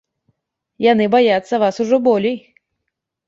Яны 0.91 1.05
баяцца 1.15 1.59
вас 1.63 1.75
ужо 1.83 1.97
болей. 2.09 2.37